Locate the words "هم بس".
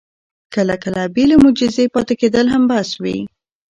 2.53-2.89